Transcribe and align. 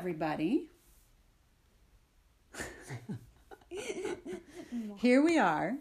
everybody. 0.00 0.70
Here 4.96 5.22
we 5.22 5.38
are. 5.38 5.76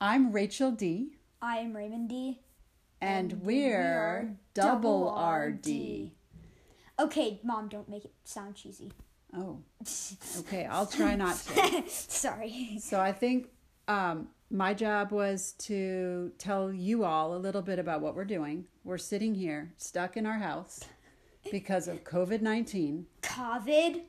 I'm 0.00 0.30
Rachel 0.30 0.70
D, 0.70 1.16
I 1.42 1.56
am 1.56 1.76
Raymond 1.76 2.08
D. 2.08 2.38
and, 3.00 3.32
And 3.32 3.42
we're 3.42 3.46
we 3.46 3.72
are 3.72 4.36
double 4.54 5.06
double 5.06 5.48
RD. 5.48 5.66
RD. 5.66 6.10
Okay, 7.00 7.40
mom, 7.42 7.66
don't 7.66 7.88
make 7.88 8.04
it 8.04 8.12
sound 8.22 8.54
cheesy. 8.54 8.92
Oh, 9.36 9.58
okay. 10.38 10.66
I'll 10.66 10.86
try 10.86 11.16
not 11.16 11.34
to. 11.36 11.82
Sorry. 11.88 12.78
So 12.80 13.00
I 13.00 13.10
think 13.10 13.48
um, 13.88 14.28
my 14.48 14.74
job 14.74 15.10
was 15.10 15.54
to 15.66 16.30
tell 16.38 16.72
you 16.72 17.02
all 17.02 17.34
a 17.34 17.38
little 17.38 17.62
bit 17.62 17.80
about 17.80 18.00
what 18.00 18.14
we're 18.14 18.24
doing. 18.24 18.66
We're 18.84 18.96
sitting 18.98 19.34
here 19.34 19.72
stuck 19.76 20.16
in 20.16 20.24
our 20.24 20.38
house 20.38 20.84
because 21.50 21.88
of 21.88 22.04
COVID 22.04 22.42
19. 22.42 23.06
COVID. 23.22 24.02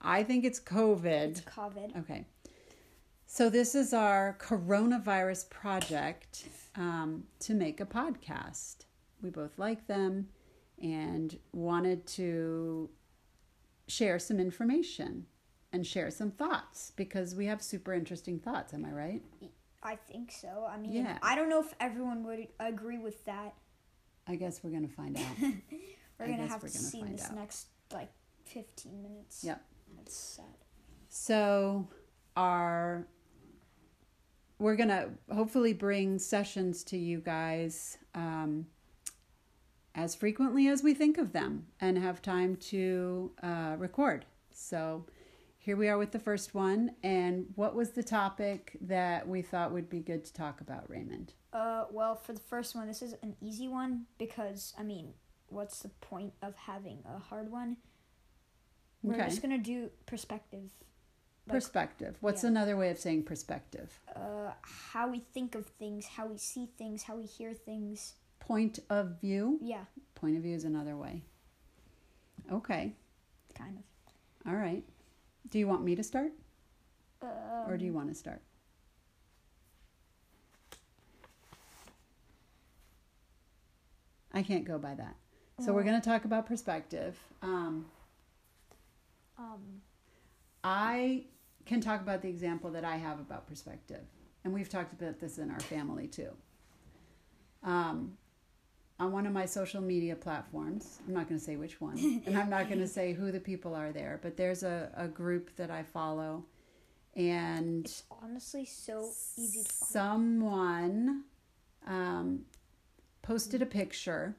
I 0.00 0.22
think 0.22 0.44
it's 0.44 0.60
COVID. 0.60 1.04
It's 1.04 1.40
COVID. 1.40 1.98
Okay. 1.98 2.24
So 3.26 3.50
this 3.50 3.74
is 3.74 3.92
our 3.92 4.36
coronavirus 4.40 5.50
project 5.50 6.48
um, 6.76 7.24
to 7.40 7.54
make 7.54 7.80
a 7.80 7.86
podcast. 7.86 8.84
We 9.20 9.30
both 9.30 9.58
like 9.58 9.86
them 9.86 10.28
and 10.80 11.38
wanted 11.52 12.06
to 12.06 12.88
share 13.88 14.18
some 14.18 14.38
information 14.38 15.26
and 15.72 15.86
share 15.86 16.10
some 16.10 16.30
thoughts 16.30 16.92
because 16.96 17.34
we 17.34 17.46
have 17.46 17.60
super 17.60 17.92
interesting 17.92 18.38
thoughts. 18.38 18.72
Am 18.72 18.84
I 18.84 18.92
right? 18.92 19.22
I 19.82 19.96
think 19.96 20.32
so. 20.32 20.66
I 20.70 20.78
mean, 20.78 20.92
Yeah. 20.92 21.18
I 21.22 21.34
don't 21.34 21.50
know 21.50 21.60
if 21.60 21.74
everyone 21.80 22.24
would 22.24 22.48
agree 22.60 22.98
with 22.98 23.24
that. 23.26 23.54
I 24.26 24.36
guess 24.36 24.62
we're 24.62 24.70
gonna 24.70 24.88
find 24.88 25.16
out. 25.16 25.52
We're 26.18 26.26
I 26.26 26.30
gonna 26.30 26.46
have 26.48 26.62
we're 26.62 26.68
to 26.68 26.74
gonna 26.78 26.88
see 26.88 27.00
find 27.00 27.14
this 27.14 27.26
out. 27.26 27.34
next 27.36 27.68
like 27.92 28.10
15 28.46 29.02
minutes. 29.02 29.44
Yep. 29.44 29.62
That's 29.96 30.16
sad. 30.16 30.44
So 31.08 31.88
our 32.36 33.06
we're 34.58 34.76
gonna 34.76 35.10
hopefully 35.32 35.72
bring 35.72 36.18
sessions 36.18 36.82
to 36.84 36.96
you 36.98 37.20
guys 37.20 37.98
um, 38.14 38.66
as 39.94 40.14
frequently 40.14 40.68
as 40.68 40.82
we 40.82 40.94
think 40.94 41.18
of 41.18 41.32
them 41.32 41.66
and 41.80 41.96
have 41.98 42.20
time 42.20 42.56
to 42.56 43.30
uh, 43.42 43.76
record. 43.78 44.24
So 44.50 45.06
here 45.58 45.76
we 45.76 45.88
are 45.88 45.98
with 45.98 46.10
the 46.12 46.18
first 46.18 46.54
one. 46.54 46.92
And 47.02 47.46
what 47.54 47.74
was 47.76 47.90
the 47.90 48.02
topic 48.02 48.76
that 48.80 49.28
we 49.28 49.42
thought 49.42 49.72
would 49.72 49.88
be 49.88 50.00
good 50.00 50.24
to 50.24 50.32
talk 50.32 50.60
about, 50.60 50.88
Raymond? 50.90 51.34
Uh, 51.52 51.84
well, 51.90 52.16
for 52.16 52.32
the 52.32 52.40
first 52.40 52.74
one, 52.74 52.86
this 52.88 53.02
is 53.02 53.14
an 53.22 53.36
easy 53.40 53.68
one 53.68 54.06
because 54.18 54.74
I 54.78 54.82
mean, 54.82 55.12
what's 55.48 55.80
the 55.80 55.88
point 55.88 56.32
of 56.42 56.54
having 56.56 56.98
a 57.04 57.18
hard 57.18 57.50
one? 57.50 57.76
We're 59.02 59.14
Okay. 59.14 59.28
just 59.28 59.42
gonna 59.42 59.58
do 59.58 59.90
perspective. 60.06 60.70
Like, 61.46 61.54
perspective. 61.54 62.16
What's 62.20 62.42
yeah. 62.42 62.50
another 62.50 62.76
way 62.76 62.90
of 62.90 62.98
saying 62.98 63.24
perspective? 63.24 64.00
uh, 64.14 64.52
how 64.62 65.08
we 65.08 65.20
think 65.20 65.54
of 65.54 65.66
things, 65.66 66.06
how 66.06 66.26
we 66.26 66.36
see 66.38 66.66
things, 66.76 67.04
how 67.04 67.16
we 67.16 67.24
hear 67.24 67.54
things. 67.54 68.14
Point 68.40 68.78
of 68.90 69.20
view. 69.20 69.58
Yeah, 69.62 69.84
Point 70.14 70.36
of 70.36 70.42
view 70.42 70.54
is 70.54 70.64
another 70.64 70.96
way. 70.96 71.22
Okay. 72.50 72.94
kind 73.54 73.78
of. 73.78 73.84
All 74.50 74.56
right. 74.56 74.84
Do 75.48 75.58
you 75.58 75.66
want 75.66 75.82
me 75.82 75.94
to 75.96 76.02
start 76.02 76.32
Um, 77.22 77.28
or 77.66 77.76
do 77.76 77.84
you 77.84 77.92
want 77.92 78.08
to 78.08 78.14
start? 78.14 78.40
I 84.32 84.42
can't 84.42 84.64
go 84.64 84.78
by 84.78 84.94
that. 84.94 85.16
So 85.60 85.72
we're 85.72 85.82
going 85.82 86.00
to 86.00 86.08
talk 86.08 86.24
about 86.24 86.46
perspective. 86.46 87.18
Um, 87.42 87.86
um, 89.36 89.82
I 90.62 91.24
can 91.66 91.80
talk 91.80 92.00
about 92.00 92.22
the 92.22 92.28
example 92.28 92.70
that 92.70 92.84
I 92.84 92.96
have 92.96 93.18
about 93.18 93.48
perspective, 93.48 94.04
and 94.44 94.54
we've 94.54 94.68
talked 94.68 94.92
about 94.92 95.18
this 95.18 95.38
in 95.38 95.50
our 95.50 95.60
family 95.60 96.06
too. 96.06 96.30
Um, 97.64 98.16
on 99.00 99.10
one 99.10 99.26
of 99.26 99.32
my 99.32 99.46
social 99.46 99.80
media 99.80 100.14
platforms, 100.14 101.00
I'm 101.06 101.14
not 101.14 101.28
going 101.28 101.38
to 101.38 101.44
say 101.44 101.56
which 101.56 101.80
one, 101.80 102.22
and 102.26 102.38
I'm 102.38 102.50
not 102.50 102.68
going 102.68 102.80
to 102.86 102.88
say 102.88 103.12
who 103.12 103.32
the 103.32 103.40
people 103.40 103.74
are 103.74 103.90
there, 103.90 104.20
but 104.22 104.36
there's 104.36 104.62
a, 104.62 104.90
a 104.96 105.08
group 105.08 105.56
that 105.56 105.72
I 105.72 105.82
follow, 105.82 106.44
and 107.16 107.84
it's 107.84 108.04
honestly 108.22 108.64
so 108.64 109.10
easy 109.36 109.64
to 109.64 109.72
someone 109.72 111.24
um, 111.84 112.42
posted 113.22 113.60
a 113.60 113.66
picture 113.66 114.36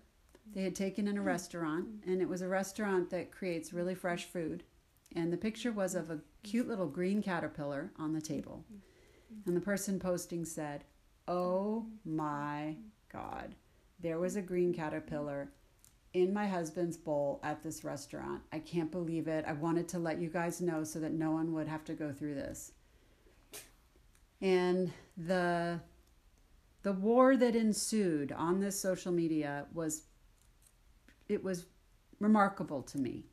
they 0.53 0.63
had 0.63 0.75
taken 0.75 1.07
in 1.07 1.15
a 1.15 1.19
mm-hmm. 1.19 1.27
restaurant 1.27 1.87
and 2.05 2.21
it 2.21 2.29
was 2.29 2.41
a 2.41 2.47
restaurant 2.47 3.09
that 3.09 3.31
creates 3.31 3.73
really 3.73 3.95
fresh 3.95 4.25
food. 4.25 4.63
And 5.15 5.33
the 5.33 5.37
picture 5.37 5.71
was 5.71 5.95
of 5.95 6.11
a 6.11 6.19
cute 6.43 6.67
little 6.67 6.87
green 6.87 7.21
caterpillar 7.21 7.91
on 7.97 8.13
the 8.13 8.21
table. 8.21 8.65
Mm-hmm. 8.71 9.49
And 9.49 9.57
the 9.57 9.61
person 9.61 9.99
posting 9.99 10.45
said 10.45 10.83
oh 11.27 11.85
my 12.03 12.75
god 13.13 13.53
there 13.99 14.17
was 14.17 14.35
a 14.35 14.41
green 14.41 14.73
caterpillar 14.73 15.51
in 16.13 16.33
my 16.33 16.47
husband's 16.47 16.97
bowl 16.97 17.39
at 17.43 17.61
this 17.61 17.83
restaurant. 17.83 18.41
I 18.51 18.59
can't 18.59 18.91
believe 18.91 19.27
it. 19.27 19.45
I 19.47 19.53
wanted 19.53 19.87
to 19.89 19.99
let 19.99 20.19
you 20.19 20.29
guys 20.29 20.61
know 20.61 20.83
so 20.83 20.99
that 20.99 21.13
no 21.13 21.31
one 21.31 21.53
would 21.53 21.67
have 21.67 21.83
to 21.85 21.93
go 21.93 22.11
through 22.11 22.35
this. 22.35 22.71
And 24.41 24.91
the 25.17 25.81
the 26.81 26.93
war 26.93 27.35
that 27.35 27.57
ensued 27.57 28.31
on 28.31 28.61
this 28.61 28.79
social 28.79 29.11
media 29.11 29.65
was 29.73 30.03
it 31.29 31.43
was 31.43 31.67
remarkable 32.19 32.81
to 32.81 32.97
me. 32.97 33.23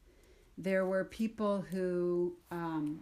There 0.57 0.87
were 0.87 1.05
people 1.05 1.63
who 1.63 2.37
um, 2.51 3.01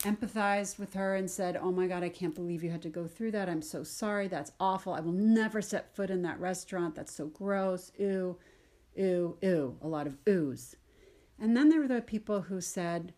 empathized 0.00 0.78
with 0.78 0.94
her 0.94 1.14
and 1.14 1.30
said 1.30 1.56
oh 1.56 1.72
my 1.72 1.86
god 1.86 2.02
i 2.02 2.08
can't 2.08 2.34
believe 2.34 2.62
you 2.62 2.70
had 2.70 2.82
to 2.82 2.88
go 2.88 3.06
through 3.06 3.30
that. 3.32 3.48
I'm 3.48 3.62
so 3.62 3.84
sorry. 3.84 4.28
That's 4.28 4.52
awful. 4.58 4.92
I 4.92 5.00
will 5.00 5.12
never 5.12 5.62
set 5.62 5.94
foot 5.94 6.10
in 6.10 6.22
that 6.22 6.40
restaurant. 6.40 6.94
That's 6.94 7.14
so 7.14 7.26
gross. 7.26 7.92
Ew 7.98 8.36
ew 8.96 9.36
ew. 9.42 9.78
A 9.82 9.88
lot 9.88 10.06
of 10.06 10.22
oohs. 10.24 10.74
And 11.38 11.56
then 11.56 11.68
there 11.68 11.80
were 11.80 11.88
the 11.88 12.00
people 12.00 12.42
who 12.42 12.60
said 12.60 13.12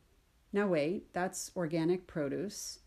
now 0.52 0.66
wait 0.66 1.12
that's 1.12 1.50
organic 1.56 2.06
produce 2.06 2.80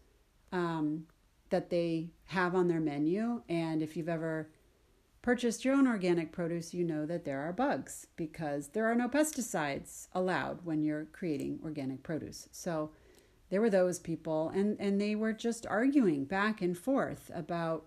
um, 0.52 1.06
that 1.50 1.70
they 1.70 2.12
have 2.26 2.56
on 2.56 2.68
their 2.68 2.80
menu. 2.80 3.42
And 3.48 3.82
if 3.82 3.96
you've 3.96 4.10
ever 4.10 4.50
purchased 5.22 5.64
your 5.64 5.76
own 5.76 5.88
organic 5.88 6.32
produce, 6.32 6.74
you 6.74 6.84
know 6.84 7.06
that 7.06 7.26
there 7.26 7.42
are 7.42 7.54
bugs 7.54 8.08
because 8.16 8.70
there 8.70 8.86
are 8.86 8.96
no 8.96 9.08
pesticides 9.08 10.08
allowed 10.14 10.66
when 10.66 10.84
you're 10.84 11.06
creating 11.12 11.60
organic 11.64 12.04
produce. 12.04 12.50
So 12.52 12.92
there 13.50 13.62
were 13.62 13.70
those 13.70 14.00
people, 14.00 14.50
and, 14.50 14.78
and 14.80 15.00
they 15.00 15.16
were 15.16 15.34
just 15.34 15.68
arguing 15.68 16.26
back 16.26 16.62
and 16.62 16.78
forth 16.78 17.30
about 17.34 17.86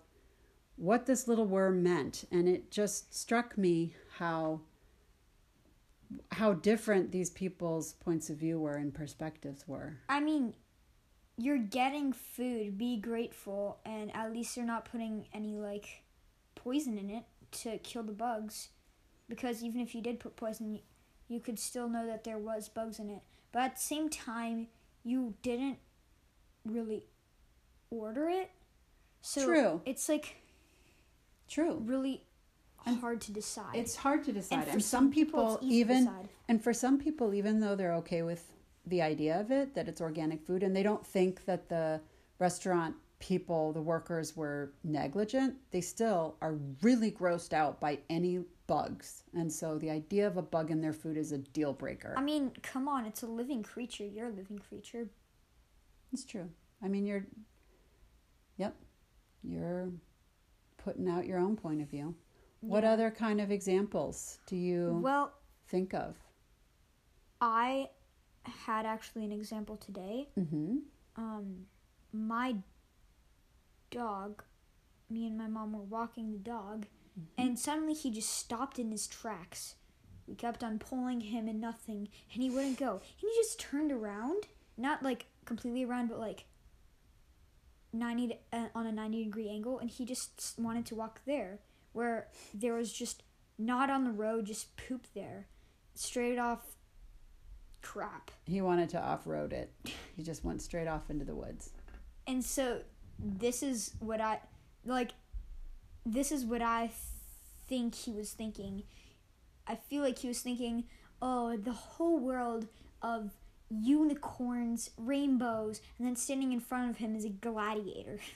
what 0.77 1.05
this 1.05 1.27
little 1.27 1.47
worm 1.47 1.83
meant. 1.83 2.25
And 2.31 2.47
it 2.47 2.71
just 2.71 3.13
struck 3.13 3.57
me 3.57 3.95
how 4.17 4.61
how 6.31 6.53
different 6.53 7.11
these 7.11 7.31
people's 7.31 7.93
points 7.93 8.29
of 8.29 8.37
view 8.37 8.59
were 8.59 8.75
and 8.75 8.93
perspectives 8.93 9.67
were. 9.67 9.97
I 10.07 10.19
mean, 10.19 10.53
you're 11.35 11.57
getting 11.57 12.13
food. 12.13 12.77
Be 12.77 12.97
grateful, 12.97 13.79
and 13.85 14.15
at 14.15 14.31
least 14.31 14.55
you're 14.55 14.65
not 14.65 14.85
putting 14.85 15.25
any 15.33 15.57
like 15.57 16.04
poison 16.65 16.97
in 16.97 17.09
it 17.09 17.23
to 17.51 17.77
kill 17.77 18.03
the 18.03 18.11
bugs. 18.11 18.69
Because 19.29 19.63
even 19.63 19.79
if 19.81 19.95
you 19.95 20.01
did 20.01 20.19
put 20.19 20.35
poison, 20.35 20.73
you, 20.73 20.79
you 21.27 21.39
could 21.39 21.59
still 21.59 21.87
know 21.87 22.05
that 22.07 22.23
there 22.23 22.37
was 22.39 22.67
bugs 22.67 22.99
in 22.99 23.09
it. 23.09 23.21
But 23.51 23.61
at 23.61 23.75
the 23.77 23.81
same 23.81 24.09
time, 24.09 24.67
you 25.03 25.35
didn't 25.41 25.77
really 26.65 27.05
order 27.89 28.27
it. 28.27 28.51
So 29.21 29.45
True. 29.45 29.81
it's 29.85 30.09
like 30.09 30.35
True. 31.47 31.81
really 31.85 32.23
hard 33.01 33.21
to 33.21 33.31
decide. 33.31 33.75
It's 33.75 33.95
hard 33.95 34.23
to 34.25 34.31
decide. 34.33 34.59
and 34.59 34.63
And, 34.67 34.73
for 34.73 34.79
some 34.79 35.11
people, 35.11 35.57
to 35.57 35.65
even 35.65 36.05
decide. 36.05 36.29
and 36.47 36.63
for 36.63 36.73
some 36.73 36.99
people 36.99 37.33
even 37.33 37.59
though 37.59 37.75
they're 37.75 37.93
okay 37.95 38.21
with 38.21 38.51
the 38.85 39.01
idea 39.01 39.39
of 39.39 39.49
it 39.51 39.73
that 39.73 39.87
it's 39.87 40.01
organic 40.01 40.43
food 40.45 40.61
and 40.61 40.75
they 40.75 40.83
don't 40.83 41.03
think 41.05 41.45
that 41.45 41.69
the 41.69 42.01
restaurant 42.37 42.95
people, 43.25 43.73
the 43.73 43.81
workers 43.81 44.35
were 44.35 44.71
negligent, 44.83 45.55
they 45.71 45.81
still 45.81 46.35
are 46.41 46.59
really 46.83 47.09
grossed 47.09 47.53
out 47.53 47.81
by 47.81 47.97
any 48.07 48.39
bugs. 48.67 49.23
And 49.33 49.51
so 49.51 49.79
the 49.79 49.89
idea 49.89 50.27
of 50.27 50.37
a 50.37 50.43
bug 50.43 50.69
in 50.69 50.79
their 50.79 50.93
food 50.93 51.17
is 51.17 51.31
a 51.31 51.39
deal 51.39 51.73
breaker. 51.73 52.13
I 52.15 52.21
mean, 52.21 52.51
come 52.61 52.87
on, 52.87 53.03
it's 53.05 53.23
a 53.23 53.27
living 53.27 53.63
creature. 53.63 54.05
You're 54.05 54.27
a 54.27 54.31
living 54.31 54.59
creature. 54.59 55.07
It's 56.13 56.23
true. 56.23 56.47
I 56.83 56.87
mean, 56.87 57.03
you're, 57.07 57.25
yep, 58.57 58.75
you're 59.43 59.89
putting 60.77 61.09
out 61.09 61.25
your 61.25 61.39
own 61.39 61.55
point 61.55 61.81
of 61.81 61.89
view. 61.89 62.13
What 62.59 62.83
other 62.83 63.09
kind 63.09 63.41
of 63.41 63.49
examples 63.49 64.37
do 64.45 64.55
you 64.55 64.99
Well, 65.03 65.33
think 65.67 65.95
of? 65.95 66.15
I 67.41 67.89
had 68.43 68.85
actually 68.85 69.25
an 69.25 69.31
example 69.31 69.77
today. 69.77 70.29
Mm-hmm. 70.39 70.77
Um, 71.15 71.65
my 72.13 72.55
dog, 73.89 74.43
me 75.09 75.25
and 75.25 75.37
my 75.37 75.47
mom 75.47 75.73
were 75.73 75.83
walking 75.83 76.31
the 76.31 76.37
dog, 76.37 76.85
and 77.37 77.57
suddenly 77.57 77.93
he 77.93 78.11
just 78.11 78.29
stopped 78.29 78.79
in 78.79 78.91
his 78.91 79.07
tracks. 79.07 79.75
We 80.27 80.35
kept 80.35 80.63
on 80.63 80.79
pulling 80.79 81.21
him 81.21 81.47
and 81.47 81.61
nothing, 81.61 82.09
and 82.33 82.43
he 82.43 82.49
wouldn't 82.49 82.79
go. 82.79 82.93
And 82.93 83.29
he 83.29 83.31
just 83.37 83.59
turned 83.59 83.91
around, 83.91 84.47
not 84.77 85.03
like 85.03 85.27
completely 85.45 85.85
around, 85.85 86.09
but 86.09 86.19
like 86.19 86.45
90 87.93 88.27
to, 88.29 88.35
uh, 88.51 88.67
on 88.73 88.87
a 88.87 88.91
90 88.91 89.23
degree 89.25 89.49
angle, 89.49 89.79
and 89.79 89.89
he 89.89 90.05
just 90.05 90.55
wanted 90.57 90.85
to 90.87 90.95
walk 90.95 91.21
there, 91.25 91.59
where 91.93 92.27
there 92.53 92.73
was 92.73 92.91
just 92.91 93.23
not 93.57 93.89
on 93.89 94.03
the 94.03 94.11
road, 94.11 94.45
just 94.45 94.75
poop 94.75 95.07
there, 95.13 95.47
straight 95.93 96.37
off 96.37 96.75
crap. 97.81 98.31
He 98.47 98.61
wanted 98.61 98.89
to 98.89 99.01
off 99.01 99.27
road 99.27 99.53
it. 99.53 99.71
He 100.15 100.23
just 100.23 100.43
went 100.43 100.61
straight 100.61 100.87
off 100.87 101.09
into 101.09 101.23
the 101.23 101.35
woods. 101.35 101.69
And 102.27 102.43
so 102.43 102.81
this 103.19 103.63
is 103.63 103.93
what 103.99 104.21
I 104.21 104.39
like 104.85 105.11
this 106.05 106.31
is 106.31 106.45
what 106.45 106.61
I 106.61 106.91
think 107.67 107.95
he 107.95 108.11
was 108.11 108.31
thinking. 108.31 108.83
I 109.67 109.75
feel 109.75 110.03
like 110.03 110.19
he 110.19 110.27
was 110.27 110.41
thinking, 110.41 110.85
"Oh, 111.21 111.57
the 111.57 111.73
whole 111.73 112.19
world 112.19 112.67
of 113.01 113.31
unicorns, 113.69 114.91
rainbows, 114.97 115.81
and 115.97 116.07
then 116.07 116.15
standing 116.15 116.53
in 116.53 116.59
front 116.59 116.91
of 116.91 116.97
him 116.97 117.15
is 117.15 117.25
a 117.25 117.29
gladiator." 117.29 118.19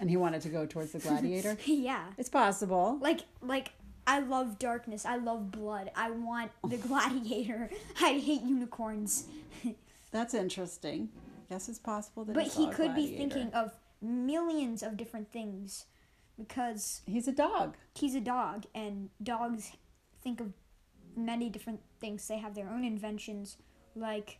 And 0.00 0.10
he 0.10 0.16
wanted 0.16 0.42
to 0.42 0.48
go 0.48 0.66
towards 0.66 0.90
the 0.90 0.98
gladiator. 0.98 1.56
yeah. 1.64 2.06
it's 2.18 2.28
possible. 2.28 2.98
Like 3.00 3.20
like 3.40 3.70
I 4.04 4.18
love 4.18 4.58
darkness. 4.58 5.04
I 5.06 5.16
love 5.16 5.52
blood. 5.52 5.92
I 5.94 6.10
want 6.10 6.50
the 6.68 6.76
gladiator. 6.88 7.70
I 8.00 8.18
hate 8.18 8.42
unicorns. 8.42 9.26
That's 10.10 10.34
interesting. 10.34 11.08
Yes, 11.52 11.68
it's 11.68 11.78
possible 11.78 12.24
that. 12.24 12.34
But 12.34 12.46
he 12.48 12.68
could 12.70 12.94
be 12.94 13.06
thinking 13.16 13.52
of 13.52 13.72
millions 14.00 14.82
of 14.82 14.96
different 14.96 15.30
things 15.30 15.84
because 16.38 17.02
He's 17.06 17.28
a 17.28 17.32
dog. 17.32 17.76
he's 17.94 18.14
a 18.14 18.20
dog 18.20 18.64
and 18.74 19.10
dogs 19.22 19.72
think 20.22 20.40
of 20.40 20.52
many 21.14 21.50
different 21.50 21.80
things. 22.00 22.26
They 22.26 22.38
have 22.38 22.54
their 22.54 22.68
own 22.68 22.84
inventions 22.84 23.58
like 23.94 24.38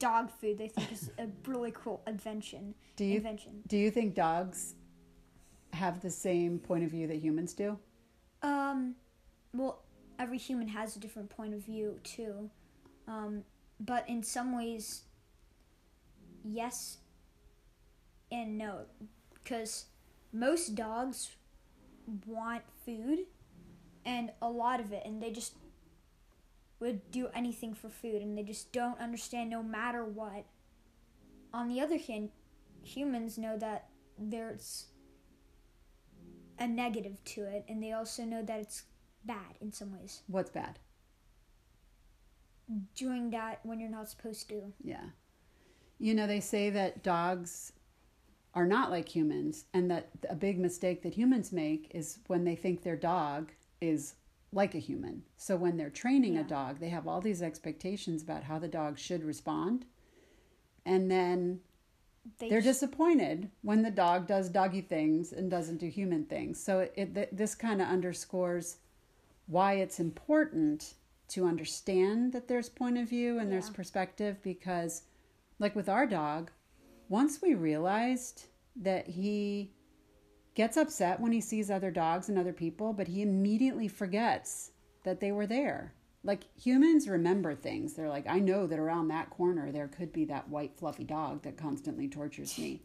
dog 0.00 0.30
food. 0.30 0.58
They 0.58 0.68
think 0.68 0.90
is 0.92 1.10
a 1.18 1.28
really 1.46 1.70
cool 1.72 2.02
invention. 2.06 2.74
Do 2.96 3.04
you 3.04 3.16
invention. 3.18 3.62
do 3.68 3.76
you 3.76 3.90
think 3.92 4.14
dogs 4.14 4.74
have 5.72 6.00
the 6.00 6.10
same 6.10 6.58
point 6.58 6.84
of 6.84 6.90
view 6.90 7.06
that 7.06 7.16
humans 7.16 7.52
do? 7.54 7.78
Um, 8.42 8.96
well, 9.52 9.82
every 10.18 10.38
human 10.38 10.68
has 10.68 10.96
a 10.96 10.98
different 10.98 11.30
point 11.30 11.54
of 11.54 11.60
view 11.64 11.98
too, 12.02 12.50
um, 13.08 13.44
but 13.80 14.08
in 14.08 14.22
some 14.22 14.56
ways, 14.56 15.02
yes 16.44 16.98
and 18.30 18.58
no, 18.58 18.86
because 19.32 19.86
most 20.32 20.74
dogs 20.74 21.30
want 22.26 22.62
food 22.84 23.20
and 24.04 24.30
a 24.42 24.48
lot 24.48 24.80
of 24.80 24.92
it, 24.92 25.02
and 25.04 25.22
they 25.22 25.30
just 25.30 25.54
would 26.80 27.10
do 27.10 27.28
anything 27.34 27.74
for 27.74 27.88
food, 27.88 28.20
and 28.20 28.36
they 28.36 28.42
just 28.42 28.72
don't 28.72 29.00
understand 29.00 29.48
no 29.48 29.62
matter 29.62 30.04
what. 30.04 30.44
On 31.52 31.68
the 31.68 31.80
other 31.80 31.96
hand, 31.98 32.30
humans 32.82 33.38
know 33.38 33.56
that 33.56 33.88
there's 34.18 34.86
a 36.58 36.66
negative 36.66 37.22
to 37.24 37.44
it, 37.44 37.64
and 37.68 37.82
they 37.82 37.92
also 37.92 38.24
know 38.24 38.42
that 38.42 38.60
it's 38.60 38.84
bad 39.24 39.56
in 39.60 39.72
some 39.72 39.98
ways. 39.98 40.22
What's 40.26 40.50
bad? 40.50 40.78
Doing 42.94 43.30
that 43.30 43.60
when 43.62 43.78
you're 43.78 43.90
not 43.90 44.08
supposed 44.08 44.48
to. 44.48 44.72
Yeah. 44.82 45.04
You 45.98 46.14
know, 46.14 46.26
they 46.26 46.40
say 46.40 46.70
that 46.70 47.02
dogs 47.02 47.72
are 48.54 48.66
not 48.66 48.90
like 48.90 49.08
humans, 49.08 49.64
and 49.74 49.90
that 49.90 50.08
a 50.30 50.34
big 50.34 50.58
mistake 50.58 51.02
that 51.02 51.14
humans 51.14 51.52
make 51.52 51.90
is 51.94 52.18
when 52.28 52.44
they 52.44 52.54
think 52.56 52.82
their 52.82 52.96
dog 52.96 53.50
is 53.80 54.14
like 54.52 54.74
a 54.74 54.78
human. 54.78 55.22
So 55.36 55.56
when 55.56 55.76
they're 55.76 55.90
training 55.90 56.34
Yeah. 56.34 56.40
a 56.42 56.44
dog, 56.44 56.78
they 56.78 56.88
have 56.88 57.08
all 57.08 57.20
these 57.20 57.42
expectations 57.42 58.22
about 58.22 58.44
how 58.44 58.58
the 58.60 58.68
dog 58.68 58.98
should 58.98 59.24
respond. 59.24 59.86
And 60.86 61.10
then 61.10 61.60
They 62.38 62.48
they're 62.48 62.60
just, 62.60 62.80
disappointed 62.80 63.50
when 63.62 63.82
the 63.82 63.90
dog 63.90 64.26
does 64.28 64.48
doggy 64.48 64.82
things 64.82 65.32
and 65.32 65.50
doesn't 65.50 65.78
do 65.78 65.88
human 65.88 66.24
things. 66.24 66.62
So 66.62 66.80
it, 66.80 66.92
it 66.96 67.14
th- 67.14 67.28
this 67.32 67.54
kind 67.56 67.82
of 67.82 67.88
underscores 67.88 68.76
why 69.46 69.74
it's 69.74 69.98
important 69.98 70.94
to 71.28 71.46
understand 71.46 72.32
that 72.32 72.48
there's 72.48 72.68
point 72.68 72.98
of 72.98 73.08
view 73.08 73.38
and 73.38 73.50
there's 73.50 73.70
perspective 73.70 74.36
because 74.42 75.02
like 75.58 75.74
with 75.74 75.88
our 75.88 76.06
dog, 76.06 76.50
once 77.08 77.40
we 77.40 77.54
realized 77.54 78.46
that 78.76 79.08
he 79.08 79.72
gets 80.54 80.76
upset 80.76 81.20
when 81.20 81.32
he 81.32 81.40
sees 81.40 81.70
other 81.70 81.90
dogs 81.90 82.28
and 82.28 82.38
other 82.38 82.52
people, 82.52 82.92
but 82.92 83.08
he 83.08 83.22
immediately 83.22 83.88
forgets 83.88 84.70
that 85.04 85.20
they 85.20 85.32
were 85.32 85.46
there. 85.46 85.94
Like 86.22 86.44
humans 86.56 87.08
remember 87.08 87.54
things. 87.54 87.94
They're 87.94 88.08
like, 88.08 88.26
I 88.28 88.38
know 88.38 88.66
that 88.66 88.78
around 88.78 89.08
that 89.08 89.30
corner 89.30 89.70
there 89.70 89.88
could 89.88 90.12
be 90.12 90.24
that 90.26 90.48
white 90.48 90.76
fluffy 90.76 91.04
dog 91.04 91.42
that 91.42 91.56
constantly 91.56 92.08
tortures 92.08 92.58
me. 92.58 92.82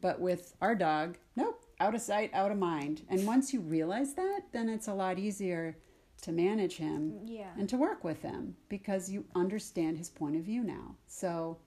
But 0.00 0.20
with 0.20 0.54
our 0.60 0.74
dog, 0.74 1.16
nope, 1.36 1.64
out 1.80 1.94
of 1.94 2.02
sight, 2.02 2.30
out 2.34 2.52
of 2.52 2.58
mind. 2.58 3.02
And 3.08 3.26
once 3.26 3.52
you 3.52 3.60
realize 3.60 4.14
that, 4.14 4.42
then 4.52 4.68
it's 4.68 4.88
a 4.88 4.94
lot 4.94 5.18
easier 5.18 5.78
to 6.22 6.32
manage 6.32 6.76
him 6.76 7.20
yeah. 7.24 7.50
and 7.58 7.68
to 7.68 7.76
work 7.76 8.02
with 8.04 8.22
him 8.22 8.56
because 8.68 9.10
you 9.10 9.24
understand 9.34 9.98
his 9.98 10.08
point 10.08 10.36
of 10.36 10.42
view 10.42 10.62
now. 10.62 10.96
So, 11.06 11.58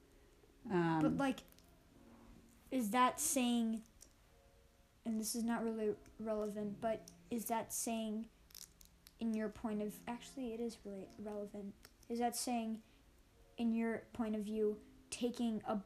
um, 0.72 1.00
But 1.02 1.18
like, 1.18 1.40
is 2.72 2.90
that 2.92 3.20
saying? 3.20 3.82
And 5.06 5.20
this 5.20 5.36
is 5.36 5.44
not 5.44 5.64
really 5.64 5.92
relevant, 6.20 6.82
but 6.82 7.08
is 7.32 7.46
that 7.46 7.74
saying, 7.74 8.26
in 9.20 9.34
your 9.34 9.50
point 9.50 9.82
of 9.82 9.94
actually, 10.08 10.54
it 10.54 10.60
is 10.60 10.78
really 10.86 11.08
relevant. 11.20 11.74
Is 12.10 12.20
that 12.20 12.36
saying, 12.36 12.80
in 13.58 13.74
your 13.74 14.04
point 14.14 14.36
of 14.36 14.42
view, 14.42 14.78
taking 15.10 15.62
a 15.68 15.78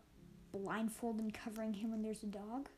blindfold 0.51 1.19
and 1.19 1.33
covering 1.33 1.73
him 1.73 1.91
when 1.91 2.01
there's 2.01 2.23
a 2.23 2.27
dog? 2.27 2.69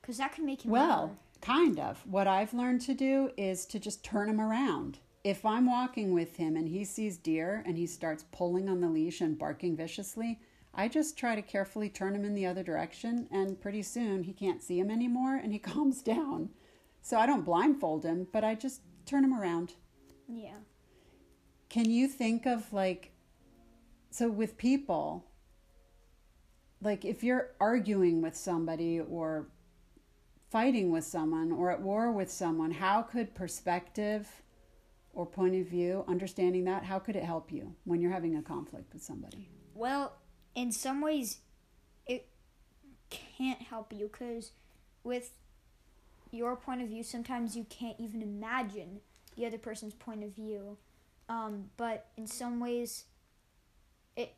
Because 0.00 0.18
that 0.18 0.34
could 0.34 0.44
make 0.44 0.62
him. 0.62 0.70
Well, 0.70 1.06
more- 1.06 1.16
kind 1.40 1.78
of. 1.78 2.06
What 2.06 2.26
I've 2.26 2.54
learned 2.54 2.80
to 2.82 2.94
do 2.94 3.30
is 3.36 3.66
to 3.66 3.78
just 3.78 4.04
turn 4.04 4.28
him 4.28 4.40
around. 4.40 4.98
If 5.24 5.46
I'm 5.46 5.66
walking 5.66 6.12
with 6.12 6.36
him 6.36 6.56
and 6.56 6.68
he 6.68 6.84
sees 6.84 7.16
deer 7.16 7.62
and 7.64 7.76
he 7.76 7.86
starts 7.86 8.24
pulling 8.32 8.68
on 8.68 8.80
the 8.80 8.88
leash 8.88 9.20
and 9.20 9.38
barking 9.38 9.76
viciously, 9.76 10.40
I 10.74 10.88
just 10.88 11.16
try 11.16 11.34
to 11.34 11.42
carefully 11.42 11.88
turn 11.88 12.14
him 12.14 12.24
in 12.24 12.34
the 12.34 12.46
other 12.46 12.62
direction, 12.62 13.28
and 13.30 13.60
pretty 13.60 13.82
soon 13.82 14.22
he 14.22 14.32
can't 14.32 14.62
see 14.62 14.78
him 14.78 14.90
anymore 14.90 15.36
and 15.36 15.52
he 15.52 15.58
calms 15.60 16.02
down. 16.02 16.50
So 17.02 17.18
I 17.18 17.26
don't 17.26 17.44
blindfold 17.44 18.04
him, 18.04 18.26
but 18.32 18.44
I 18.44 18.54
just 18.54 18.80
turn 19.06 19.24
him 19.24 19.38
around. 19.38 19.74
yeah. 20.28 20.58
Can 21.68 21.88
you 21.90 22.06
think 22.06 22.44
of 22.44 22.70
like, 22.72 23.12
so 24.10 24.28
with 24.28 24.58
people, 24.58 25.24
like 26.82 27.04
if 27.04 27.24
you're 27.24 27.52
arguing 27.60 28.20
with 28.20 28.36
somebody 28.36 29.00
or 29.00 29.46
fighting 30.50 30.92
with 30.92 31.04
someone 31.04 31.50
or 31.50 31.70
at 31.70 31.80
war 31.80 32.12
with 32.12 32.30
someone, 32.30 32.72
how 32.72 33.00
could 33.00 33.34
perspective 33.34 34.41
or 35.12 35.26
point 35.26 35.54
of 35.54 35.66
view, 35.66 36.04
understanding 36.08 36.64
that, 36.64 36.84
how 36.84 36.98
could 36.98 37.16
it 37.16 37.24
help 37.24 37.52
you 37.52 37.74
when 37.84 38.00
you're 38.00 38.12
having 38.12 38.36
a 38.36 38.42
conflict 38.42 38.92
with 38.92 39.02
somebody? 39.02 39.48
Well, 39.74 40.14
in 40.54 40.72
some 40.72 41.00
ways, 41.00 41.38
it 42.06 42.28
can't 43.10 43.60
help 43.60 43.92
you 43.92 44.08
because 44.10 44.52
with 45.04 45.32
your 46.30 46.56
point 46.56 46.82
of 46.82 46.88
view, 46.88 47.02
sometimes 47.02 47.56
you 47.56 47.66
can't 47.68 47.96
even 47.98 48.22
imagine 48.22 49.00
the 49.36 49.46
other 49.46 49.58
person's 49.58 49.94
point 49.94 50.24
of 50.24 50.34
view. 50.34 50.78
Um, 51.28 51.70
but 51.76 52.06
in 52.16 52.26
some 52.26 52.58
ways, 52.58 53.04
it 54.16 54.34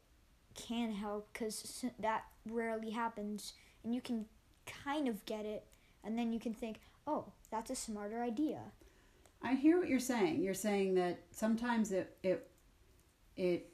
can 0.55 0.93
help 0.93 1.29
because 1.33 1.85
that 1.99 2.25
rarely 2.49 2.91
happens, 2.91 3.55
and 3.83 3.95
you 3.95 4.01
can 4.01 4.27
kind 4.67 5.09
of 5.09 5.25
get 5.25 5.45
it, 5.45 5.67
and 6.03 6.19
then 6.19 6.33
you 6.33 6.39
can 6.39 6.55
think, 6.55 6.81
"Oh, 7.07 7.33
that's 7.51 7.71
a 7.71 7.77
smarter 7.77 8.23
idea." 8.23 8.73
I 9.45 9.55
hear 9.55 9.79
what 9.79 9.89
you're 9.89 10.01
saying. 10.01 10.43
You're 10.43 10.55
saying 10.55 10.95
that 10.95 11.21
sometimes 11.31 11.93
it 11.93 12.17
it 12.23 12.51
it 13.37 13.71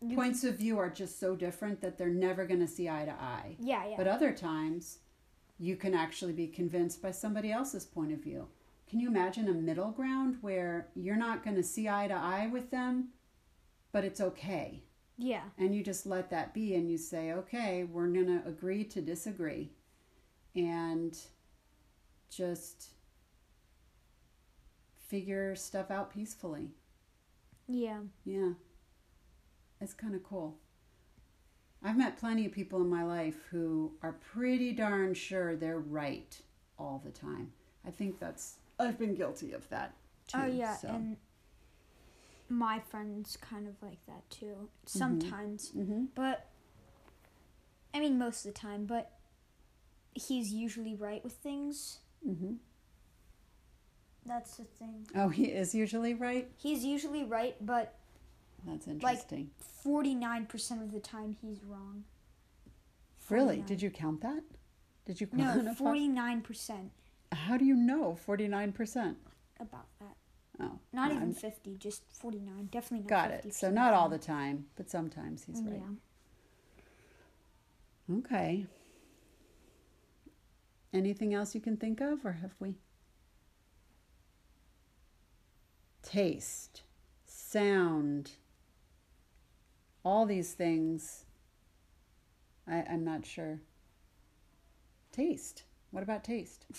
You 0.00 0.16
points 0.16 0.44
of 0.44 0.58
view 0.58 0.78
are 0.78 0.90
just 0.90 1.18
so 1.18 1.36
different 1.36 1.80
that 1.80 1.98
they're 1.98 2.08
never 2.08 2.46
going 2.46 2.60
to 2.60 2.68
see 2.68 2.88
eye 2.88 3.04
to 3.04 3.12
eye. 3.12 3.56
Yeah, 3.58 3.86
yeah. 3.86 3.96
But 3.96 4.06
other 4.06 4.32
times, 4.32 4.98
you 5.58 5.76
can 5.76 5.94
actually 5.94 6.32
be 6.32 6.46
convinced 6.46 7.02
by 7.02 7.10
somebody 7.10 7.52
else's 7.52 7.84
point 7.84 8.12
of 8.12 8.22
view. 8.22 8.48
Can 8.88 9.00
you 9.00 9.08
imagine 9.08 9.48
a 9.48 9.52
middle 9.52 9.90
ground 9.90 10.36
where 10.40 10.88
you're 10.94 11.16
not 11.16 11.42
going 11.42 11.56
to 11.56 11.62
see 11.62 11.88
eye 11.88 12.08
to 12.08 12.14
eye 12.14 12.48
with 12.52 12.70
them, 12.70 13.08
but 13.90 14.04
it's 14.04 14.20
okay? 14.20 14.82
yeah. 15.18 15.42
And 15.58 15.74
you 15.74 15.82
just 15.82 16.06
let 16.06 16.30
that 16.30 16.52
be 16.52 16.74
and 16.74 16.90
you 16.90 16.98
say, 16.98 17.32
okay, 17.32 17.84
we're 17.84 18.08
going 18.08 18.26
to 18.26 18.46
agree 18.46 18.84
to 18.84 19.00
disagree. 19.00 19.70
And 20.56 21.16
just 22.30 22.88
figure 25.12 25.54
stuff 25.54 25.90
out 25.90 26.10
peacefully. 26.10 26.70
Yeah. 27.68 27.98
Yeah. 28.24 28.52
It's 29.78 29.92
kind 29.92 30.14
of 30.14 30.22
cool. 30.24 30.56
I've 31.84 31.98
met 31.98 32.18
plenty 32.18 32.46
of 32.46 32.52
people 32.52 32.80
in 32.80 32.88
my 32.88 33.02
life 33.02 33.36
who 33.50 33.92
are 34.02 34.12
pretty 34.12 34.72
darn 34.72 35.12
sure 35.12 35.54
they're 35.54 35.78
right 35.78 36.40
all 36.78 37.02
the 37.04 37.10
time. 37.10 37.52
I 37.86 37.90
think 37.90 38.18
that's, 38.18 38.54
I've 38.80 38.98
been 38.98 39.14
guilty 39.14 39.52
of 39.52 39.68
that 39.68 39.92
too. 40.28 40.38
oh 40.40 40.46
yeah, 40.46 40.76
so. 40.76 40.88
and 40.88 41.18
my 42.48 42.80
friends 42.80 43.36
kind 43.36 43.68
of 43.68 43.74
like 43.82 43.98
that 44.06 44.28
too. 44.30 44.70
Sometimes, 44.86 45.72
hmm 45.72 46.04
but 46.14 46.48
I 47.92 48.00
mean 48.00 48.18
most 48.18 48.46
of 48.46 48.54
the 48.54 48.58
time. 48.58 48.86
But 48.86 49.10
he's 50.14 50.52
usually 50.52 50.94
right 50.94 51.22
with 51.22 51.34
things. 51.34 51.98
hmm 52.24 52.54
That's 54.24 54.56
the 54.56 54.64
thing. 54.64 55.06
Oh, 55.14 55.28
he 55.28 55.46
is 55.46 55.74
usually 55.74 56.14
right. 56.14 56.48
He's 56.56 56.84
usually 56.84 57.24
right, 57.24 57.56
but 57.60 57.94
That's 58.66 58.86
interesting. 58.86 59.50
forty 59.58 60.14
nine 60.14 60.46
percent 60.46 60.82
of 60.82 60.92
the 60.92 61.00
time 61.00 61.36
he's 61.40 61.62
wrong. 61.64 62.04
really? 63.28 63.62
Did 63.62 63.82
you 63.82 63.90
count 63.90 64.20
that? 64.22 64.42
Did 65.06 65.20
you 65.20 65.26
No, 65.32 65.74
forty 65.74 66.06
nine 66.08 66.40
percent 66.42 66.92
How 67.32 67.56
do 67.56 67.64
you 67.64 67.74
know 67.74 68.14
forty 68.14 68.46
nine 68.48 68.72
percent? 68.72 69.18
about 69.60 69.86
that. 70.00 70.16
Oh, 70.60 70.78
Not 70.92 71.08
no, 71.08 71.16
even 71.16 71.22
I'm- 71.28 71.34
fifty, 71.34 71.76
just 71.76 72.04
forty 72.12 72.38
nine. 72.40 72.66
Definitely 72.70 73.04
not. 73.04 73.08
Got 73.08 73.30
50 73.32 73.48
it. 73.48 73.54
So 73.54 73.70
not 73.70 73.92
all 73.94 74.08
the 74.08 74.18
time, 74.18 74.66
but 74.76 74.88
sometimes 74.90 75.44
he's 75.44 75.60
mm, 75.60 75.70
right. 75.72 75.82
Yeah. 78.08 78.18
Okay. 78.18 78.66
Anything 80.92 81.32
else 81.32 81.54
you 81.54 81.60
can 81.60 81.76
think 81.76 82.00
of, 82.00 82.24
or 82.26 82.32
have 82.32 82.54
we? 82.60 82.74
Taste, 86.12 86.82
sound, 87.24 88.32
all 90.04 90.26
these 90.26 90.52
things. 90.52 91.24
I, 92.68 92.84
I'm 92.90 93.02
not 93.02 93.24
sure. 93.24 93.60
Taste. 95.10 95.62
What 95.90 96.02
about 96.02 96.22
taste? 96.22 96.66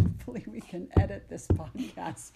Hopefully, 0.00 0.44
we 0.48 0.60
can 0.60 0.88
edit 0.98 1.28
this 1.28 1.46
podcast 1.46 2.32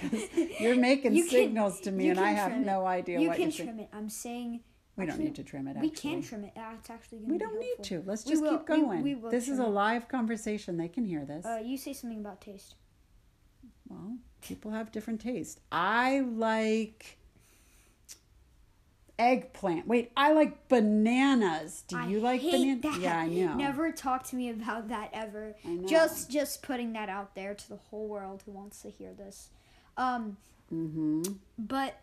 because 0.00 0.28
you're 0.58 0.76
making 0.76 1.14
You 1.14 1.24
can- 1.24 1.30
signals 1.30 1.80
to 1.82 1.92
me, 1.92 2.08
and 2.08 2.18
I 2.18 2.30
have 2.30 2.52
it. 2.52 2.60
no 2.60 2.86
idea 2.86 3.20
You 3.20 3.28
what 3.28 3.36
can 3.36 3.42
you're 3.42 3.52
saying. 3.52 3.68
trim 3.68 3.80
it. 3.80 3.88
I'm 3.92 4.08
saying 4.08 4.60
We 4.96 5.04
don't 5.04 5.18
need 5.20 5.34
to 5.34 5.42
trim 5.44 5.68
it. 5.68 5.76
we 5.76 5.90
can 5.90 6.22
trim 6.22 6.44
it. 6.44 6.52
That's 6.56 6.88
actually 6.88 7.18
going 7.18 7.32
We 7.32 7.38
to 7.38 7.44
be 7.44 7.50
don't 7.50 7.60
need 7.60 7.82
to. 7.84 8.02
Let's 8.06 8.24
We 8.24 8.30
just 8.32 8.44
keep 8.44 8.64
going. 8.66 9.02
we 9.02 9.14
will 9.14 9.30
this 9.30 9.46
is 9.48 9.58
a 9.58 9.66
live 9.66 10.08
conversation. 10.08 10.78
They 10.78 10.88
can 10.88 11.04
hear 11.04 11.26
this. 11.26 11.44
Uh, 11.44 11.60
you 11.62 11.76
say 11.76 11.92
something 11.92 12.20
about 12.20 12.40
taste. 12.40 12.76
Well, 13.94 14.16
people 14.42 14.70
have 14.72 14.92
different 14.92 15.20
tastes. 15.20 15.60
I 15.72 16.20
like 16.20 17.18
eggplant. 19.18 19.86
Wait, 19.86 20.10
I 20.16 20.32
like 20.32 20.68
bananas. 20.68 21.84
Do 21.86 21.96
I 21.98 22.06
you 22.06 22.20
like 22.20 22.42
bananas? 22.42 22.98
Yeah, 22.98 23.18
I 23.18 23.26
know. 23.28 23.54
Never 23.54 23.92
talk 23.92 24.24
to 24.24 24.36
me 24.36 24.50
about 24.50 24.88
that 24.88 25.10
ever. 25.12 25.54
I 25.64 25.68
know. 25.68 25.86
Just 25.88 26.30
just 26.30 26.62
putting 26.62 26.92
that 26.94 27.08
out 27.08 27.34
there 27.34 27.54
to 27.54 27.68
the 27.68 27.76
whole 27.76 28.08
world 28.08 28.42
who 28.44 28.52
wants 28.52 28.82
to 28.82 28.90
hear 28.90 29.12
this. 29.12 29.48
Um, 29.96 30.36
Mm-hmm. 30.72 31.22
but 31.58 32.00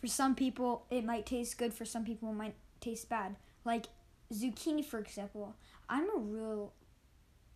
for 0.00 0.06
some 0.06 0.34
people 0.36 0.86
it 0.90 1.04
might 1.04 1.26
taste 1.26 1.58
good. 1.58 1.74
For 1.74 1.84
some 1.84 2.04
people 2.04 2.30
it 2.30 2.34
might 2.36 2.54
taste 2.80 3.08
bad. 3.08 3.36
Like 3.64 3.86
zucchini, 4.32 4.84
for 4.84 4.98
example. 4.98 5.54
I'm 5.88 6.08
a 6.08 6.18
real 6.18 6.72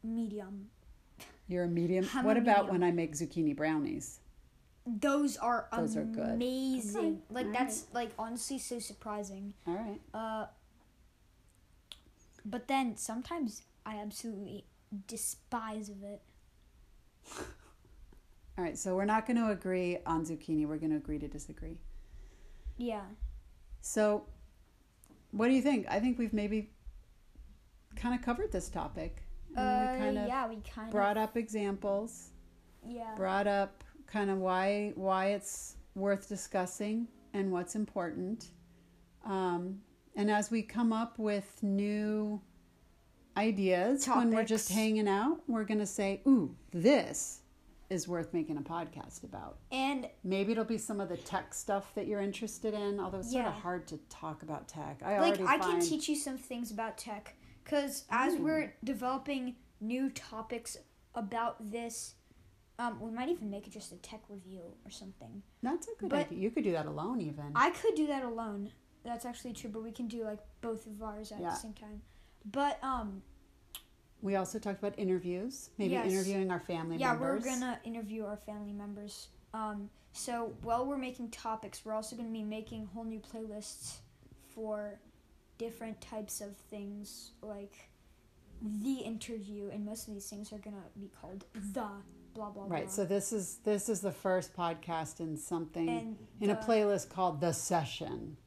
medium. 0.02 0.68
You're 1.50 1.64
a 1.64 1.68
medium. 1.68 2.08
I'm 2.14 2.24
what 2.24 2.36
a 2.36 2.40
about 2.40 2.66
medium. 2.66 2.80
when 2.80 2.82
I 2.88 2.92
make 2.92 3.14
zucchini 3.16 3.56
brownies? 3.56 4.20
Those 4.86 5.36
are 5.36 5.68
Those 5.76 5.96
are 5.96 6.04
good. 6.04 6.28
amazing. 6.30 6.98
Okay, 6.98 7.16
Like 7.30 7.46
all 7.46 7.52
that's 7.52 7.86
like 7.92 8.10
honestly 8.18 8.58
so 8.58 8.78
surprising. 8.78 9.54
All 9.66 9.74
right. 9.74 10.00
Uh, 10.14 10.46
but 12.44 12.68
then 12.68 12.96
sometimes 12.96 13.62
I 13.84 13.96
absolutely 13.96 14.64
despise 15.08 15.88
of 15.88 16.02
it. 16.04 16.22
All 18.56 18.64
right. 18.64 18.78
So 18.78 18.94
we're 18.94 19.04
not 19.04 19.26
going 19.26 19.36
to 19.36 19.50
agree 19.50 19.98
on 20.06 20.24
zucchini. 20.24 20.66
We're 20.66 20.78
going 20.78 20.90
to 20.90 20.96
agree 20.96 21.18
to 21.18 21.28
disagree. 21.28 21.78
Yeah. 22.78 23.02
So, 23.80 24.24
what 25.32 25.48
do 25.48 25.54
you 25.54 25.62
think? 25.62 25.86
I 25.90 25.98
think 26.00 26.18
we've 26.18 26.32
maybe 26.32 26.70
kind 27.96 28.14
of 28.14 28.22
covered 28.22 28.52
this 28.52 28.68
topic. 28.68 29.22
Uh, 29.56 29.88
we 29.92 29.98
kind 29.98 30.18
of 30.18 30.28
yeah, 30.28 30.48
we 30.48 30.58
kind 30.74 30.90
brought 30.90 31.16
up 31.16 31.36
examples. 31.36 32.30
yeah. 32.86 33.14
brought 33.16 33.46
up 33.46 33.84
kind 34.06 34.30
of 34.30 34.38
why 34.38 34.92
why 34.94 35.26
it's 35.28 35.76
worth 35.94 36.28
discussing 36.28 37.08
and 37.32 37.50
what's 37.52 37.74
important. 37.74 38.50
Um, 39.24 39.80
and 40.16 40.30
as 40.30 40.50
we 40.50 40.62
come 40.62 40.92
up 40.92 41.18
with 41.18 41.62
new 41.62 42.40
ideas 43.36 44.06
when 44.06 44.30
we're 44.30 44.44
just 44.44 44.70
hanging 44.70 45.08
out, 45.08 45.40
we're 45.46 45.64
gonna 45.64 45.86
say, 45.86 46.20
"Ooh, 46.26 46.54
this 46.72 47.40
is 47.88 48.06
worth 48.06 48.32
making 48.32 48.56
a 48.56 48.62
podcast 48.62 49.24
about." 49.24 49.58
And 49.72 50.08
Maybe 50.22 50.52
it'll 50.52 50.64
be 50.64 50.78
some 50.78 51.00
of 51.00 51.08
the 51.08 51.16
tech 51.16 51.54
stuff 51.54 51.94
that 51.94 52.06
you're 52.06 52.20
interested 52.20 52.74
in. 52.74 53.00
Although 53.00 53.18
it's 53.20 53.32
sort 53.32 53.46
of 53.46 53.52
hard 53.52 53.86
to 53.88 53.98
talk 54.08 54.42
about 54.42 54.68
tech. 54.68 55.02
I 55.04 55.20
like 55.20 55.40
I 55.40 55.58
can 55.58 55.80
teach 55.80 56.08
you 56.08 56.16
some 56.16 56.38
things 56.38 56.70
about 56.70 56.98
tech 56.98 57.34
cuz 57.64 58.04
as 58.10 58.34
Ooh. 58.34 58.42
we're 58.44 58.74
developing 58.84 59.56
new 59.80 60.10
topics 60.10 60.76
about 61.14 61.70
this 61.70 62.14
um, 62.78 62.98
we 62.98 63.10
might 63.10 63.28
even 63.28 63.50
make 63.50 63.66
it 63.66 63.72
just 63.74 63.92
a 63.92 63.96
tech 63.96 64.22
review 64.30 64.62
or 64.86 64.90
something. 64.90 65.42
that's 65.62 65.86
a 65.86 65.90
good 65.98 66.08
but- 66.08 66.20
idea. 66.20 66.38
You 66.38 66.50
could 66.50 66.64
do 66.64 66.72
that 66.72 66.86
alone, 66.86 67.20
even. 67.20 67.52
I 67.54 67.70
could 67.70 67.94
do 67.94 68.06
that 68.06 68.22
alone. 68.22 68.72
That's 69.04 69.26
actually 69.26 69.52
true, 69.52 69.68
but 69.68 69.82
we 69.82 69.92
can 69.92 70.08
do 70.08 70.24
like 70.24 70.38
both 70.62 70.86
of 70.86 71.02
ours 71.02 71.30
at 71.30 71.40
Yeah. 71.40 71.50
the 71.50 71.56
same 71.56 71.74
time. 71.74 72.00
But 72.44 72.82
um 72.82 73.22
we 74.22 74.36
also 74.36 74.58
talked 74.58 74.78
about 74.78 74.98
interviews, 74.98 75.70
maybe 75.78 75.92
Yes. 75.92 76.10
interviewing 76.10 76.50
our 76.50 76.60
family 76.60 76.96
yeah, 76.96 77.12
members. 77.12 77.42
we're 77.44 77.50
gonna 77.50 77.80
interview 77.84 78.24
our 78.24 78.36
family 78.36 78.72
members. 78.72 79.28
Um, 79.54 79.90
so 80.12 80.54
while 80.62 80.86
we're 80.86 80.98
making 80.98 81.30
topics, 81.30 81.84
we're 81.84 81.94
also 81.94 82.16
gonna 82.16 82.30
be 82.30 82.42
making 82.42 82.86
whole 82.86 83.04
new 83.04 83.20
playlists 83.20 83.98
for 84.54 85.00
different 85.60 86.00
types 86.00 86.40
of 86.40 86.56
things, 86.56 87.32
like 87.42 87.90
the 88.62 88.94
interview, 88.94 89.68
and 89.70 89.84
most 89.84 90.08
of 90.08 90.14
these 90.14 90.26
things 90.26 90.52
are 90.54 90.58
gonna 90.58 90.76
be 90.98 91.10
called 91.20 91.44
the 91.54 91.86
blah 92.34 92.50
blah 92.50 92.50
blah. 92.50 92.66
Right. 92.66 92.90
So 92.90 93.04
this 93.04 93.30
is 93.32 93.58
this 93.64 93.90
is 93.90 94.00
the 94.00 94.10
first 94.10 94.56
podcast 94.56 95.20
in 95.20 95.36
something 95.36 95.88
and 95.88 96.16
in 96.40 96.50
a 96.50 96.56
playlist 96.56 97.10
called 97.10 97.40
The 97.40 97.52
Session. 97.52 98.38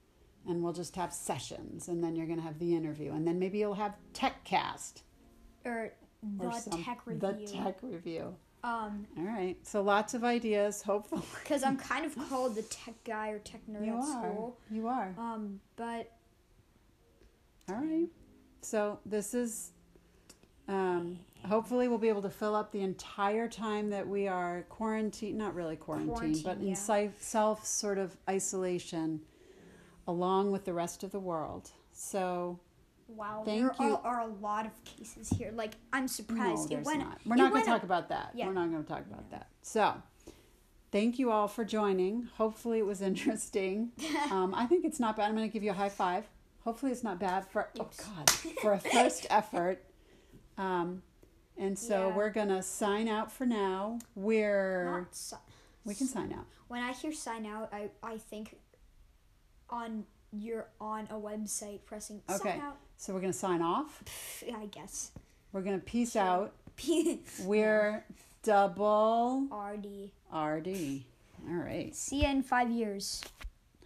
And 0.45 0.61
we'll 0.61 0.73
just 0.73 0.97
have 0.97 1.13
sessions 1.13 1.87
and 1.87 2.03
then 2.03 2.17
you're 2.17 2.25
going 2.25 2.39
to 2.39 2.43
have 2.43 2.59
the 2.59 2.75
interview 2.75 3.13
and 3.13 3.25
then 3.25 3.39
maybe 3.39 3.59
you'll 3.59 3.75
have 3.75 3.95
Tech 4.11 4.43
Cast 4.43 5.03
or 5.63 5.93
the 6.37 6.47
or 6.47 6.59
some, 6.59 6.83
tech 6.83 7.07
review. 7.07 7.47
The 7.47 7.47
Tech 7.47 7.77
Review. 7.81 8.35
Um, 8.61 9.07
All 9.17 9.23
right. 9.23 9.55
So 9.63 9.81
lots 9.81 10.13
of 10.13 10.25
ideas, 10.25 10.81
hopefully. 10.81 11.21
because 11.41 11.63
I'm 11.63 11.77
kind 11.91 12.05
of 12.05 12.17
called 12.27 12.55
the 12.55 12.61
tech 12.63 12.95
guy 13.05 13.29
or 13.29 13.39
tech 13.39 13.61
nerd 13.71 13.85
you 13.85 13.93
at 13.93 13.99
are. 13.99 14.03
school. 14.03 14.57
You 14.69 14.87
are. 14.89 15.15
Um, 15.17 15.61
but 15.77 16.11
All 17.69 17.75
right. 17.75 18.07
So 18.61 18.99
this 19.05 19.33
is 19.33 19.71
um, 20.67 21.19
hopefully 21.47 21.87
we'll 21.87 21.97
be 21.97 22.09
able 22.09 22.21
to 22.21 22.29
fill 22.29 22.55
up 22.55 22.71
the 22.71 22.81
entire 22.81 23.47
time 23.47 23.89
that 23.89 24.07
we 24.07 24.27
are 24.27 24.65
quarantined, 24.69 25.37
not 25.37 25.55
really 25.55 25.75
quarantined, 25.75 26.41
but 26.43 26.57
in 26.57 26.69
yeah. 26.69 27.11
self 27.19 27.65
sort 27.65 27.97
of 27.97 28.15
isolation 28.29 29.21
along 30.07 30.51
with 30.51 30.65
the 30.65 30.73
rest 30.73 31.03
of 31.03 31.11
the 31.11 31.19
world. 31.19 31.71
So 31.91 32.59
wow, 33.07 33.43
Thank 33.45 33.77
there 33.77 33.87
you. 33.87 33.95
Are, 33.95 34.19
are 34.19 34.21
a 34.21 34.27
lot 34.27 34.65
of 34.65 34.71
cases 34.83 35.29
here. 35.29 35.51
Like 35.53 35.73
I'm 35.91 36.03
no, 36.03 36.07
surprised. 36.07 36.65
it 36.65 36.75
there's 36.75 36.85
went. 36.85 36.99
not. 36.99 37.19
We're 37.25 37.35
it 37.35 37.39
not 37.39 37.51
going 37.51 37.63
to 37.63 37.69
talk 37.69 37.83
about 37.83 38.09
that. 38.09 38.31
Yeah. 38.33 38.47
We're 38.47 38.53
not 38.53 38.69
going 38.69 38.83
to 38.83 38.89
talk 38.89 39.05
about 39.11 39.29
that. 39.31 39.47
So 39.61 39.95
thank 40.91 41.19
you 41.19 41.31
all 41.31 41.47
for 41.47 41.65
joining. 41.65 42.29
Hopefully 42.37 42.79
it 42.79 42.85
was 42.85 43.01
interesting. 43.11 43.91
um, 44.31 44.53
I 44.55 44.65
think 44.65 44.85
it's 44.85 44.99
not 44.99 45.17
bad. 45.17 45.29
I'm 45.29 45.35
going 45.35 45.47
to 45.47 45.53
give 45.53 45.63
you 45.63 45.71
a 45.71 45.75
high 45.75 45.89
five. 45.89 46.25
Hopefully 46.63 46.91
it's 46.91 47.03
not 47.03 47.19
bad 47.19 47.45
for 47.47 47.69
oh 47.79 47.89
god 47.97 48.29
for 48.61 48.73
a 48.73 48.79
first 48.93 49.27
effort. 49.29 49.83
Um, 50.57 51.01
and 51.57 51.77
so 51.77 52.07
Yeah. 52.09 52.15
we're 52.15 52.29
gonna 52.29 52.63
sign 52.63 53.07
out 53.07 53.31
for 53.31 53.45
now. 53.45 53.99
We're 54.15 55.07
si- 55.11 55.35
we 55.85 55.93
can 55.95 56.07
sign 56.07 56.31
out. 56.33 56.45
when 56.69 56.81
I 56.81 56.93
hear 56.93 57.11
sign 57.11 57.45
out, 57.45 57.69
I, 57.73 57.89
I 58.01 58.17
think 58.17 58.57
on 59.69 60.05
you're 60.31 60.67
on 60.81 61.07
a 61.11 61.15
website 61.15 61.79
pressing 61.85 62.21
Okay. 62.29 62.51
sign 62.51 62.61
out. 62.61 62.77
So 62.97 63.13
we're 63.13 63.19
gonna 63.21 63.33
sign 63.33 63.61
off. 63.61 64.03
Pff, 64.05 64.55
I 64.55 64.65
guess. 64.67 65.11
We're 65.51 65.61
gonna 65.61 65.79
peace 65.79 66.13
Sure. 66.13 66.21
out. 66.21 66.53
We're 67.43 68.03
double 68.41 69.47
RD. 69.51 70.11
RD. 70.33 71.03
All 71.47 71.53
right. 71.55 71.93
See 71.95 72.21
you 72.23 72.27
in 72.29 72.41
five 72.41 72.71
years. 72.71 73.21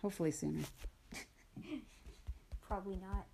Hopefully 0.01 0.31
sooner. 0.31 0.63
Probably 2.67 2.97
not. 2.97 3.25